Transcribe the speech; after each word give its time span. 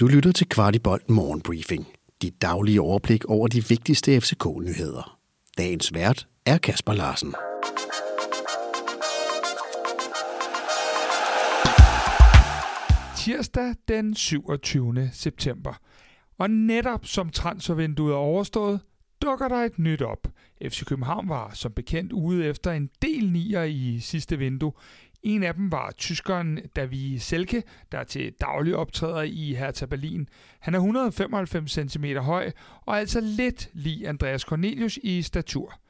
Du 0.00 0.06
lytter 0.06 0.32
til 0.32 0.48
Kvartibolt 0.48 1.10
Morgenbriefing. 1.10 1.86
Dit 2.22 2.42
daglige 2.42 2.80
overblik 2.80 3.24
over 3.24 3.48
de 3.48 3.68
vigtigste 3.68 4.20
FCK-nyheder. 4.20 5.18
Dagens 5.58 5.94
vært 5.94 6.28
er 6.46 6.58
Kasper 6.58 6.92
Larsen. 6.92 7.34
Tirsdag 13.16 13.74
den 13.88 14.14
27. 14.14 15.10
september. 15.12 15.80
Og 16.38 16.50
netop 16.50 17.06
som 17.06 17.30
transfervinduet 17.30 18.12
er 18.12 18.16
overstået, 18.16 18.80
dukker 19.22 19.48
der 19.48 19.56
et 19.56 19.78
nyt 19.78 20.02
op. 20.02 20.28
FC 20.62 20.84
København 20.84 21.28
var 21.28 21.50
som 21.54 21.72
bekendt 21.72 22.12
ude 22.12 22.46
efter 22.46 22.72
en 22.72 22.90
del 23.02 23.32
nier 23.32 23.62
i 23.62 24.00
sidste 24.00 24.38
vindue. 24.38 24.72
En 25.24 25.42
af 25.42 25.54
dem 25.54 25.72
var 25.72 25.90
tyskeren 25.90 26.60
David 26.76 27.18
Selke, 27.18 27.62
der 27.92 28.04
til 28.04 28.32
daglig 28.40 28.76
optræder 28.76 29.22
i 29.22 29.54
Hertha 29.54 29.86
Berlin. 29.86 30.28
Han 30.60 30.74
er 30.74 30.78
195 30.78 31.72
cm 31.72 32.04
høj 32.04 32.50
og 32.86 32.94
er 32.94 32.98
altså 32.98 33.20
lidt 33.20 33.68
lige 33.72 34.08
Andreas 34.08 34.42
Cornelius 34.42 34.98
i 35.02 35.22
statur. 35.22 35.80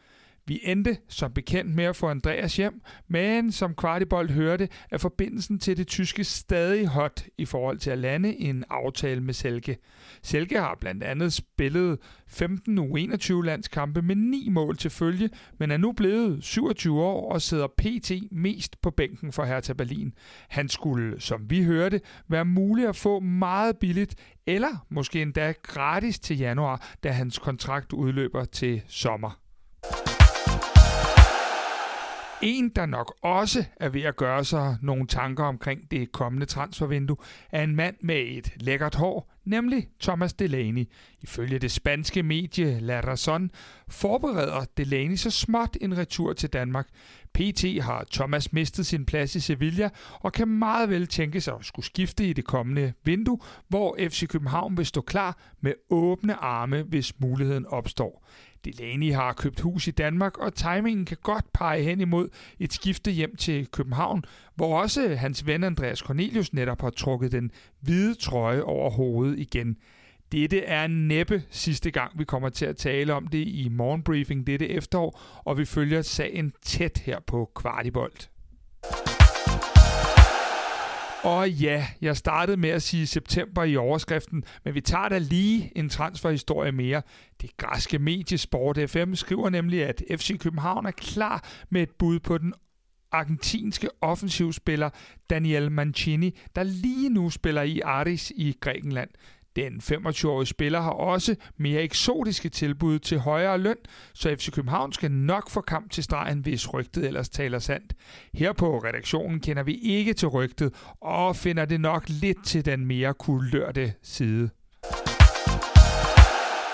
Vi 0.47 0.61
endte 0.63 0.97
som 1.09 1.33
bekendt 1.33 1.75
med 1.75 1.85
at 1.85 1.97
få 1.97 2.09
Andreas 2.09 2.57
hjem, 2.57 2.81
men 3.09 3.53
som 3.53 3.75
Kvartibold 3.75 4.31
hørte, 4.31 4.69
er 4.91 4.99
forbindelsen 4.99 5.59
til 5.59 5.77
det 5.77 5.87
tyske 5.87 6.25
stadig 6.25 6.87
hot 6.87 7.25
i 7.39 7.45
forhold 7.45 7.79
til 7.79 7.91
at 7.91 7.99
lande 7.99 8.37
en 8.37 8.65
aftale 8.71 9.21
med 9.21 9.35
Selke. 9.35 9.77
Selke 10.23 10.59
har 10.59 10.77
blandt 10.81 11.05
andet 11.05 11.33
spillet 11.33 11.99
15 12.29 12.79
U21-landskampe 12.79 14.03
med 14.03 14.17
9 14.17 14.49
mål 14.49 14.77
til 14.77 14.91
følge, 14.91 15.31
men 15.59 15.71
er 15.71 15.77
nu 15.77 15.93
blevet 15.93 16.45
27 16.45 17.03
år 17.03 17.33
og 17.33 17.43
sidder 17.43 17.67
pt. 17.67 18.13
mest 18.31 18.81
på 18.81 18.91
bænken 18.91 19.33
for 19.33 19.45
Hertha 19.45 19.73
Berlin. 19.73 20.15
Han 20.49 20.69
skulle, 20.69 21.21
som 21.21 21.51
vi 21.51 21.65
hørte, 21.65 22.01
være 22.29 22.45
mulig 22.45 22.89
at 22.89 22.97
få 22.97 23.21
meget 23.21 23.79
billigt, 23.79 24.15
eller 24.47 24.87
måske 24.89 25.23
endda 25.23 25.53
gratis 25.63 26.19
til 26.19 26.39
januar, 26.39 26.95
da 27.03 27.11
hans 27.11 27.39
kontrakt 27.39 27.93
udløber 27.93 28.45
til 28.45 28.83
sommer. 28.87 29.44
En, 32.47 32.69
der 32.69 32.87
nok 32.87 33.15
også 33.23 33.65
er 33.77 33.89
ved 33.89 34.03
at 34.03 34.17
gøre 34.17 34.45
sig 34.45 34.77
nogle 34.83 35.07
tanker 35.07 35.45
omkring 35.45 35.91
det 35.91 36.13
kommende 36.13 36.47
transfervindue, 36.47 37.17
er 37.51 37.63
en 37.63 37.77
mand 37.77 37.97
med 38.01 38.17
et 38.29 38.53
lækkert 38.57 38.95
hår, 38.95 39.33
nemlig 39.45 39.89
Thomas 40.01 40.33
Delaney. 40.33 40.89
Ifølge 41.23 41.59
det 41.59 41.71
spanske 41.71 42.23
medie 42.23 42.81
La 42.81 43.01
Razón 43.01 43.49
forbereder 43.89 44.65
Delaney 44.77 45.17
så 45.17 45.31
småt 45.31 45.77
en 45.81 45.99
retur 45.99 46.33
til 46.33 46.49
Danmark. 46.49 46.89
PT 47.35 47.83
har 47.83 48.07
Thomas 48.13 48.53
mistet 48.53 48.87
sin 48.87 49.07
plads 49.07 49.35
i 49.35 49.41
Sevilla 49.41 49.89
og 50.13 50.33
kan 50.33 50.49
meget 50.49 50.89
vel 50.89 51.07
tænke 51.07 51.41
sig 51.41 51.55
at 51.55 51.65
skulle 51.65 51.87
skifte 51.87 52.27
i 52.27 52.33
det 52.33 52.45
kommende 52.45 52.93
vindue, 53.05 53.39
hvor 53.69 53.97
FC 54.09 54.29
København 54.29 54.77
vil 54.77 54.87
stå 54.87 55.01
klar 55.01 55.39
med 55.61 55.73
åbne 55.91 56.35
arme, 56.35 56.83
hvis 56.83 57.21
muligheden 57.21 57.67
opstår. 57.67 58.25
Delaney 58.65 59.13
har 59.13 59.33
købt 59.33 59.61
hus 59.61 59.89
i 59.89 59.91
Danmark, 59.91 60.39
og 60.39 60.55
timingen 60.55 61.05
kan 61.05 61.17
godt 61.23 61.53
pege 61.53 61.83
hen 61.83 62.01
imod 62.01 62.29
et 62.59 62.73
skifte 62.73 63.11
hjem 63.11 63.37
til 63.37 63.67
København, 63.67 64.25
hvor 64.55 64.81
også 64.81 65.15
hans 65.15 65.47
ven 65.47 65.65
Andreas 65.65 65.99
Cornelius 65.99 66.53
netop 66.53 66.81
har 66.81 66.91
trukket 66.91 67.33
den 67.33 67.51
hvide 67.81 68.15
trøje 68.15 68.63
over 68.63 68.91
hovedet 68.91 69.39
igen. 69.39 69.77
Dette 70.33 70.65
er 70.65 70.87
næppe 70.87 71.43
sidste 71.51 71.91
gang, 71.91 72.19
vi 72.19 72.25
kommer 72.25 72.49
til 72.49 72.67
at 72.67 72.77
tale 72.77 73.15
om 73.15 73.27
det 73.27 73.49
i 73.49 73.69
morgenbriefing 73.71 74.47
dette 74.47 74.69
efterår, 74.69 75.21
og 75.45 75.59
vi 75.59 75.65
følger 75.65 76.03
sagen 76.03 76.53
tæt 76.63 77.03
her 77.05 77.21
på 77.27 77.51
Kvartibolt. 77.55 78.31
Og 81.25 81.51
ja, 81.51 81.87
jeg 82.01 82.17
startede 82.17 82.57
med 82.57 82.71
at 82.71 82.83
sige 82.83 83.07
september 83.07 83.65
i 83.65 83.77
overskriften, 83.77 84.45
men 84.65 84.75
vi 84.75 84.81
tager 84.81 85.09
da 85.09 85.19
lige 85.19 85.73
en 85.77 85.89
transferhistorie 85.89 86.73
mere. 86.73 87.03
Det 87.41 87.57
græske 87.57 87.99
medie 87.99 88.39
Sport 88.39 88.91
FM 88.91 89.15
skriver 89.15 89.51
nemlig, 89.51 89.85
at 89.85 90.03
FC 90.11 90.39
København 90.39 90.87
er 90.87 90.91
klar 90.91 91.45
med 91.71 91.83
et 91.83 91.91
bud 91.91 92.21
på 92.21 92.39
den 92.39 92.55
argentinske 93.13 93.89
offensivspiller 94.01 94.91
Daniel 95.31 95.73
Mancini, 95.73 96.39
der 96.57 96.63
lige 96.63 97.09
nu 97.09 97.31
spiller 97.31 97.63
i 97.63 97.81
Aris 97.81 98.33
i 98.37 98.57
Grækenland. 98.61 99.11
Den 99.57 99.81
25-årige 99.83 100.47
spiller 100.47 100.81
har 100.81 100.91
også 100.91 101.37
mere 101.57 101.83
eksotiske 101.83 102.49
tilbud 102.49 102.99
til 102.99 103.19
højere 103.19 103.59
løn, 103.59 103.77
så 104.15 104.37
FC 104.37 104.51
København 104.53 104.93
skal 104.93 105.11
nok 105.11 105.51
få 105.51 105.61
kamp 105.61 105.91
til 105.91 106.05
stregen, 106.05 106.39
hvis 106.39 106.75
rygtet 106.75 107.07
ellers 107.07 107.29
taler 107.29 107.59
sandt. 107.59 107.95
Her 108.35 108.53
på 108.53 108.79
redaktionen 108.79 109.41
kender 109.41 109.63
vi 109.63 109.75
ikke 109.75 110.15
til 110.15 110.29
rygtet 110.29 110.75
og 111.01 111.37
finder 111.37 111.65
det 111.65 111.81
nok 111.81 112.05
lidt 112.09 112.45
til 112.45 112.65
den 112.65 112.87
mere 112.87 113.15
kulørte 113.15 113.93
side. 114.03 114.51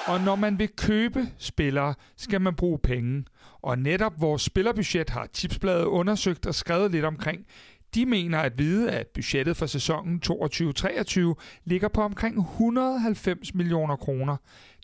Og 0.06 0.20
når 0.20 0.36
man 0.36 0.58
vil 0.58 0.68
købe 0.76 1.26
spillere, 1.38 1.94
skal 2.16 2.40
man 2.40 2.54
bruge 2.54 2.78
penge. 2.78 3.24
Og 3.62 3.78
netop 3.78 4.12
vores 4.20 4.42
spillerbudget 4.42 5.10
har 5.10 5.26
Tipsbladet 5.32 5.84
undersøgt 5.84 6.46
og 6.46 6.54
skrevet 6.54 6.90
lidt 6.90 7.04
omkring. 7.04 7.46
De 7.94 8.06
mener 8.06 8.38
at 8.38 8.58
vide, 8.58 8.90
at 8.90 9.06
budgettet 9.06 9.56
for 9.56 9.66
sæsonen 9.66 10.22
22-23 10.26 11.34
ligger 11.64 11.88
på 11.88 12.00
omkring 12.02 12.38
190 12.38 13.54
millioner 13.54 13.96
kroner. 13.96 14.36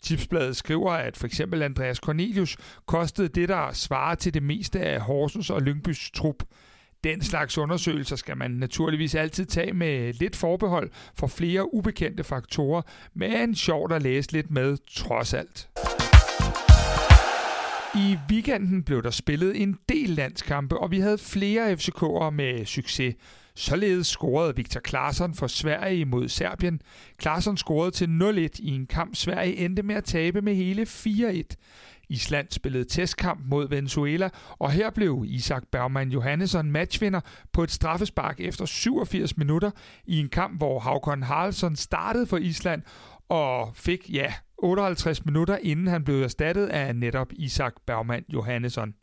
Tipsbladet 0.03 0.55
skriver, 0.55 0.91
at 0.91 1.17
for 1.17 1.25
eksempel 1.25 1.63
Andreas 1.63 1.97
Cornelius 1.97 2.57
kostede 2.85 3.27
det, 3.27 3.49
der 3.49 3.73
svarer 3.73 4.15
til 4.15 4.33
det 4.33 4.43
meste 4.43 4.79
af 4.79 5.01
Horsens 5.01 5.49
og 5.49 5.61
Lyngbys 5.61 6.11
trup. 6.11 6.43
Den 7.03 7.21
slags 7.21 7.57
undersøgelser 7.57 8.15
skal 8.15 8.37
man 8.37 8.51
naturligvis 8.51 9.15
altid 9.15 9.45
tage 9.45 9.73
med 9.73 10.13
lidt 10.13 10.35
forbehold 10.35 10.89
for 11.15 11.27
flere 11.27 11.73
ubekendte 11.73 12.23
faktorer, 12.23 12.81
men 13.13 13.55
sjovt 13.55 13.91
at 13.91 14.03
læse 14.03 14.31
lidt 14.31 14.51
med 14.51 14.77
trods 14.95 15.33
alt. 15.33 15.69
I 18.07 18.17
weekenden 18.31 18.83
blev 18.83 19.03
der 19.03 19.09
spillet 19.09 19.61
en 19.61 19.77
del 19.89 20.09
landskampe, 20.09 20.77
og 20.77 20.91
vi 20.91 20.99
havde 20.99 21.17
flere 21.17 21.73
FCK'ere 21.73 22.29
med 22.29 22.65
succes. 22.65 23.15
Således 23.55 24.07
scorede 24.07 24.55
Victor 24.55 24.81
Claesson 24.87 25.33
for 25.33 25.47
Sverige 25.47 26.05
mod 26.05 26.29
Serbien. 26.29 26.81
Claesson 27.21 27.57
scorede 27.57 27.91
til 27.91 28.05
0-1 28.05 28.59
i 28.59 28.75
en 28.75 28.85
kamp, 28.85 29.15
Sverige 29.15 29.57
endte 29.57 29.83
med 29.83 29.95
at 29.95 30.03
tabe 30.03 30.41
med 30.41 30.55
hele 30.55 30.81
4-1. 30.81 32.03
Island 32.09 32.47
spillede 32.51 32.85
testkamp 32.85 33.39
mod 33.45 33.69
Venezuela, 33.69 34.29
og 34.59 34.71
her 34.71 34.89
blev 34.89 35.23
Isak 35.27 35.63
Bergman 35.71 36.09
Johannesson 36.09 36.71
matchvinder 36.71 37.21
på 37.53 37.63
et 37.63 37.71
straffespark 37.71 38.39
efter 38.39 38.65
87 38.65 39.37
minutter 39.37 39.71
i 40.05 40.19
en 40.19 40.29
kamp, 40.29 40.57
hvor 40.57 40.79
Havkon 40.79 41.23
Haraldsson 41.23 41.75
startede 41.75 42.27
for 42.27 42.37
Island 42.37 42.81
og 43.29 43.71
fik, 43.75 44.09
ja, 44.13 44.33
58 44.57 45.25
minutter 45.25 45.57
inden 45.61 45.87
han 45.87 46.03
blev 46.03 46.21
erstattet 46.21 46.67
af 46.67 46.95
netop 46.95 47.27
Isak 47.33 47.73
Bergman 47.85 48.25
Johannesson. 48.29 48.93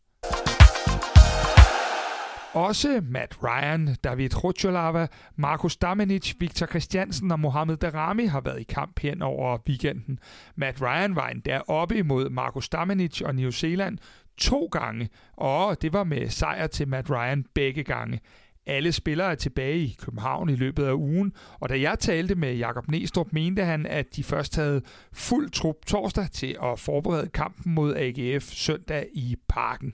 Også 2.55 3.03
Matt 3.11 3.39
Ryan, 3.43 3.97
David 4.05 4.45
Rutscholava, 4.45 5.07
Markus 5.37 5.77
Damenic, 5.77 6.35
Victor 6.39 6.67
Christiansen 6.67 7.31
og 7.31 7.41
Mohamed 7.41 7.77
Darami 7.77 8.27
har 8.27 8.41
været 8.41 8.61
i 8.61 8.65
kamp 8.65 9.01
hen 9.01 9.23
over 9.23 9.59
weekenden. 9.69 10.19
Matt 10.57 10.83
Ryan 10.83 11.17
var 11.17 11.29
endda 11.29 11.61
oppe 11.69 11.97
imod 11.97 12.31
Markus 12.31 12.69
Damenic 12.69 13.23
og 13.23 13.35
New 13.35 13.51
Zealand 13.51 13.99
to 14.39 14.69
gange, 14.73 15.09
og 15.33 15.83
det 15.83 15.93
var 15.93 16.05
med 16.05 16.29
sejr 16.29 16.67
til 16.67 16.89
Matt 16.89 17.11
Ryan 17.11 17.45
begge 17.55 17.85
gange. 17.85 18.21
Alle 18.67 18.93
spillere 18.93 19.31
er 19.31 19.35
tilbage 19.35 19.79
i 19.79 19.97
København 20.01 20.49
i 20.49 20.57
løbet 20.57 20.85
af 20.85 20.93
ugen, 20.93 21.33
og 21.61 21.69
da 21.69 21.81
jeg 21.81 21.99
talte 21.99 22.35
med 22.35 22.55
Jakob 22.55 22.89
Næstrup, 22.89 23.33
mente 23.33 23.65
han, 23.65 23.87
at 23.87 24.17
de 24.17 24.25
først 24.25 24.57
havde 24.57 24.83
fuld 25.13 25.51
trup 25.51 25.77
torsdag 25.87 26.31
til 26.33 26.57
at 26.63 26.79
forberede 26.79 27.29
kampen 27.29 27.75
mod 27.75 27.97
AGF 27.97 28.45
søndag 28.45 29.09
i 29.15 29.37
parken. 29.49 29.93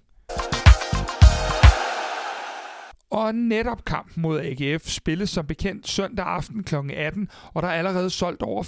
Og 3.10 3.34
netop 3.34 3.84
kampen 3.84 4.22
mod 4.22 4.41
AGF 4.41 4.88
spilles 4.88 5.31
som 5.31 5.47
bekendt 5.47 5.88
søndag 5.88 6.26
aften 6.26 6.65
kl. 6.65 6.75
18, 6.94 7.28
og 7.54 7.62
der 7.62 7.69
er 7.69 7.72
allerede 7.72 8.10
solgt 8.10 8.43
over 8.43 8.62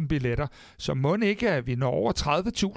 25.000 0.00 0.06
billetter. 0.06 0.46
Så 0.78 0.94
må 0.94 1.16
ikke, 1.16 1.50
at 1.50 1.66
vi 1.66 1.74
når 1.74 1.90
over 1.90 2.12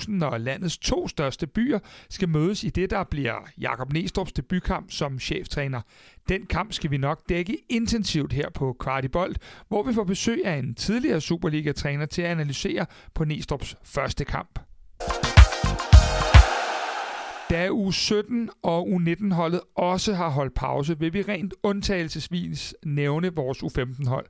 30.000, 0.01 0.11
når 0.11 0.37
landets 0.37 0.77
to 0.77 1.07
største 1.07 1.47
byer 1.47 1.79
skal 2.09 2.29
mødes 2.29 2.63
i 2.63 2.69
det, 2.69 2.89
der 2.89 3.03
bliver 3.03 3.35
Jakob 3.57 3.93
Næstrup's 3.93 4.31
debutkamp 4.35 4.91
som 4.91 5.19
cheftræner. 5.19 5.81
Den 6.29 6.45
kamp 6.45 6.73
skal 6.73 6.91
vi 6.91 6.97
nok 6.97 7.21
dække 7.29 7.57
intensivt 7.69 8.33
her 8.33 8.49
på 8.49 8.75
Kvartibolt, 8.79 9.37
hvor 9.67 9.83
vi 9.83 9.93
får 9.93 10.03
besøg 10.03 10.45
af 10.45 10.57
en 10.57 10.75
tidligere 10.75 11.21
Superliga-træner 11.21 12.05
til 12.05 12.21
at 12.21 12.31
analysere 12.31 12.85
på 13.13 13.23
Næstrup's 13.23 13.73
første 13.83 14.25
kamp. 14.25 14.59
Da 17.51 17.69
U17 17.69 18.47
og 18.63 18.87
U19-holdet 18.87 19.61
også 19.75 20.13
har 20.13 20.29
holdt 20.29 20.53
pause, 20.53 20.99
vil 20.99 21.13
vi 21.13 21.21
rent 21.21 21.53
undtagelsesvis 21.63 22.75
nævne 22.85 23.35
vores 23.35 23.63
U15-hold. 23.63 24.25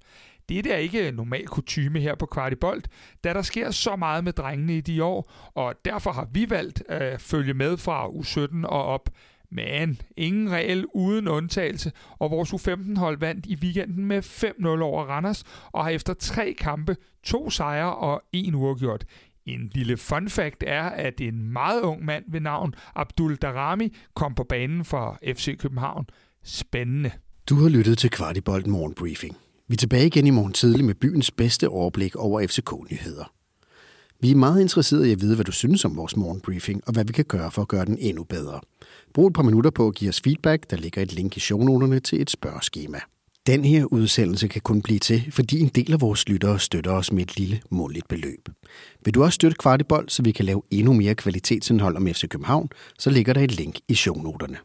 Det 0.49 0.65
er 0.65 0.75
ikke 0.77 1.11
normal 1.11 1.47
kutyme 1.47 1.99
her 1.99 2.15
på 2.15 2.25
Kvartibolt, 2.25 2.87
da 3.23 3.33
der 3.33 3.41
sker 3.41 3.71
så 3.71 3.95
meget 3.95 4.23
med 4.23 4.33
drengene 4.33 4.77
i 4.77 4.81
de 4.81 5.03
år, 5.03 5.31
og 5.55 5.75
derfor 5.85 6.11
har 6.11 6.27
vi 6.31 6.49
valgt 6.49 6.83
at 6.89 7.21
følge 7.21 7.53
med 7.53 7.77
fra 7.77 8.07
U17 8.07 8.67
og 8.67 8.85
op. 8.85 9.09
Men 9.51 10.01
ingen 10.17 10.51
regel 10.51 10.85
uden 10.93 11.27
undtagelse, 11.27 11.91
og 12.19 12.31
vores 12.31 12.53
U15-hold 12.53 13.17
vandt 13.19 13.45
i 13.45 13.55
weekenden 13.55 14.05
med 14.05 14.23
5-0 14.23 14.81
over 14.81 15.03
Randers, 15.03 15.43
og 15.71 15.83
har 15.83 15.91
efter 15.91 16.13
tre 16.13 16.53
kampe 16.53 16.95
to 17.23 17.49
sejre 17.49 17.95
og 17.95 18.21
en 18.33 18.55
uafgjort. 18.55 19.05
En 19.45 19.71
lille 19.73 19.97
fun 19.97 20.29
fact 20.29 20.63
er, 20.67 20.83
at 20.83 21.21
en 21.21 21.53
meget 21.53 21.81
ung 21.81 22.05
mand 22.05 22.25
ved 22.27 22.39
navn 22.39 22.73
Abdul 22.95 23.35
Darami 23.35 23.95
kom 24.15 24.35
på 24.35 24.43
banen 24.43 24.85
for 24.85 25.19
FC 25.35 25.57
København. 25.57 26.05
Spændende. 26.43 27.11
Du 27.49 27.55
har 27.55 27.69
lyttet 27.69 27.97
til 27.97 28.09
Kvartibolt 28.09 28.67
Morgenbriefing. 28.67 29.37
Vi 29.67 29.73
er 29.73 29.77
tilbage 29.77 30.05
igen 30.05 30.27
i 30.27 30.29
morgen 30.29 30.53
tidlig 30.53 30.85
med 30.85 30.95
byens 30.95 31.31
bedste 31.31 31.69
overblik 31.69 32.15
over 32.15 32.47
FCK-nyheder. 32.47 33.33
Vi 34.21 34.31
er 34.31 34.35
meget 34.35 34.61
interesserede 34.61 35.09
i 35.09 35.11
at 35.11 35.21
vide, 35.21 35.35
hvad 35.35 35.45
du 35.45 35.51
synes 35.51 35.85
om 35.85 35.97
vores 35.97 36.17
morgenbriefing, 36.17 36.81
og 36.87 36.93
hvad 36.93 37.05
vi 37.05 37.13
kan 37.13 37.25
gøre 37.25 37.51
for 37.51 37.61
at 37.61 37.67
gøre 37.67 37.85
den 37.85 37.97
endnu 37.99 38.23
bedre. 38.23 38.59
Brug 39.13 39.27
et 39.27 39.33
par 39.33 39.43
minutter 39.43 39.71
på 39.71 39.87
at 39.87 39.95
give 39.95 40.09
os 40.09 40.21
feedback. 40.21 40.69
Der 40.69 40.77
ligger 40.77 41.01
et 41.01 41.13
link 41.13 41.37
i 41.37 41.39
shownoterne 41.39 41.99
til 41.99 42.21
et 42.21 42.29
spørgeskema. 42.29 42.99
Den 43.47 43.65
her 43.65 43.85
udsendelse 43.85 44.47
kan 44.47 44.61
kun 44.61 44.81
blive 44.81 44.99
til, 44.99 45.31
fordi 45.31 45.59
en 45.59 45.67
del 45.67 45.93
af 45.93 46.01
vores 46.01 46.29
lyttere 46.29 46.59
støtter 46.59 46.91
os 46.91 47.11
med 47.11 47.23
et 47.23 47.37
lille 47.37 47.61
måligt 47.69 48.07
beløb. 48.07 48.49
Vil 49.05 49.13
du 49.13 49.23
også 49.23 49.35
støtte 49.35 49.57
Kvartibold, 49.59 50.09
så 50.09 50.23
vi 50.23 50.31
kan 50.31 50.45
lave 50.45 50.61
endnu 50.71 50.93
mere 50.93 51.15
kvalitetsindhold 51.15 51.97
om 51.97 52.07
FC 52.07 52.27
København, 52.29 52.69
så 52.99 53.09
ligger 53.09 53.33
der 53.33 53.41
et 53.41 53.51
link 53.51 53.79
i 53.87 53.95
shownoterne. 53.95 54.57